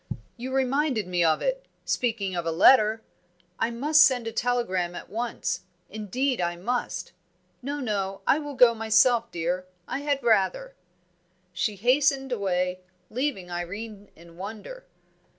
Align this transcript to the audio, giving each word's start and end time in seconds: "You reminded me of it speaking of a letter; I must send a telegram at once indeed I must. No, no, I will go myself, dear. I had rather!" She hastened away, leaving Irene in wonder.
"You 0.35 0.51
reminded 0.51 1.05
me 1.05 1.23
of 1.23 1.43
it 1.43 1.67
speaking 1.85 2.35
of 2.35 2.43
a 2.43 2.51
letter; 2.51 3.03
I 3.59 3.69
must 3.69 4.01
send 4.03 4.25
a 4.25 4.31
telegram 4.31 4.95
at 4.95 5.11
once 5.11 5.61
indeed 5.91 6.41
I 6.41 6.55
must. 6.55 7.11
No, 7.61 7.79
no, 7.79 8.21
I 8.25 8.39
will 8.39 8.55
go 8.55 8.73
myself, 8.73 9.29
dear. 9.29 9.67
I 9.87 9.99
had 9.99 10.23
rather!" 10.23 10.73
She 11.53 11.75
hastened 11.75 12.31
away, 12.31 12.79
leaving 13.11 13.51
Irene 13.51 14.09
in 14.15 14.37
wonder. 14.37 14.87